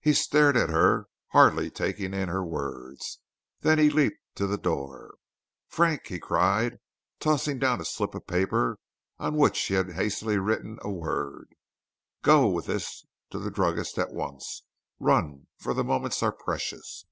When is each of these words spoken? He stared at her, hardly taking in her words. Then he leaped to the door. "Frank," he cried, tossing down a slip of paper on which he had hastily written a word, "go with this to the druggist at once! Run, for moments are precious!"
He 0.00 0.14
stared 0.14 0.56
at 0.56 0.70
her, 0.70 1.08
hardly 1.32 1.70
taking 1.70 2.14
in 2.14 2.30
her 2.30 2.42
words. 2.42 3.18
Then 3.60 3.78
he 3.78 3.90
leaped 3.90 4.22
to 4.36 4.46
the 4.46 4.56
door. 4.56 5.16
"Frank," 5.68 6.06
he 6.06 6.18
cried, 6.18 6.80
tossing 7.20 7.58
down 7.58 7.78
a 7.78 7.84
slip 7.84 8.14
of 8.14 8.26
paper 8.26 8.78
on 9.18 9.36
which 9.36 9.60
he 9.60 9.74
had 9.74 9.92
hastily 9.92 10.38
written 10.38 10.78
a 10.80 10.90
word, 10.90 11.52
"go 12.22 12.48
with 12.48 12.64
this 12.64 13.04
to 13.28 13.38
the 13.38 13.50
druggist 13.50 13.98
at 13.98 14.14
once! 14.14 14.64
Run, 14.98 15.48
for 15.58 15.74
moments 15.84 16.22
are 16.22 16.32
precious!" 16.32 17.04